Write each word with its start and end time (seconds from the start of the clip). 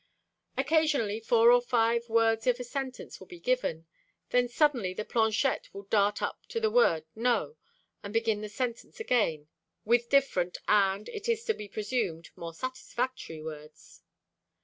Occasionally 0.57 1.19
four 1.19 1.51
or 1.51 1.61
five 1.61 2.09
words 2.09 2.47
of 2.47 2.59
a 2.59 2.63
sentence 2.63 3.19
will 3.19 3.27
be 3.27 3.39
given, 3.39 3.85
then 4.31 4.47
suddenly 4.47 4.95
the 4.95 5.05
planchette 5.05 5.71
will 5.75 5.83
dart 5.83 6.23
up 6.23 6.43
to 6.47 6.59
the 6.59 6.71
word 6.71 7.05
"No," 7.13 7.55
and 8.01 8.11
begin 8.11 8.41
the 8.41 8.49
sentence 8.49 8.99
again 8.99 9.47
with 9.85 10.09
different 10.09 10.57
and, 10.67 11.07
it 11.09 11.29
is 11.29 11.43
to 11.45 11.53
be 11.53 11.67
presumed, 11.67 12.31
more 12.35 12.55
satisfactory 12.55 13.43
words. 13.43 14.01